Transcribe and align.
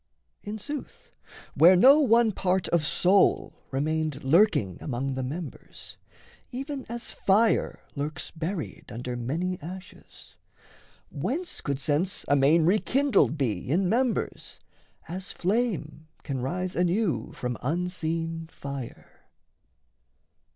In 0.41 0.57
sooth, 0.57 1.11
where 1.53 1.75
no 1.75 1.99
one 1.99 2.31
part 2.31 2.67
of 2.69 2.83
soul 2.83 3.53
remained 3.69 4.23
Lurking 4.23 4.79
among 4.81 5.13
the 5.13 5.21
members, 5.21 5.95
even 6.49 6.87
as 6.89 7.11
fire 7.11 7.83
Lurks 7.93 8.31
buried 8.31 8.85
under 8.91 9.15
many 9.15 9.59
ashes, 9.61 10.37
whence 11.11 11.61
Could 11.61 11.79
sense 11.79 12.25
amain 12.27 12.65
rekindled 12.65 13.37
be 13.37 13.69
in 13.69 13.87
members, 13.87 14.59
As 15.07 15.31
flame 15.31 16.07
can 16.23 16.41
rise 16.41 16.75
anew 16.75 17.31
from 17.33 17.55
unseen 17.61 18.47
fire? 18.47 19.27